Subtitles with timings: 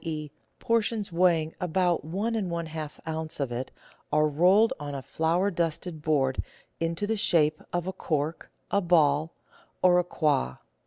[0.03, 3.39] e., por tions weighing about one and one half oz.
[3.39, 3.69] of it,
[4.11, 6.41] are rolled on a flour dusted board
[6.79, 9.31] into the shape of a cork, a ball,
[9.83, 10.57] or a quoit.